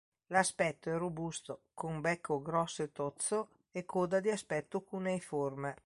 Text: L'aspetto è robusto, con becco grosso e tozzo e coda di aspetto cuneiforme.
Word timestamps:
L'aspetto 0.29 0.89
è 0.89 0.97
robusto, 0.97 1.65
con 1.75 2.01
becco 2.01 2.41
grosso 2.41 2.81
e 2.81 2.91
tozzo 2.91 3.49
e 3.71 3.85
coda 3.85 4.19
di 4.19 4.31
aspetto 4.31 4.81
cuneiforme. 4.81 5.77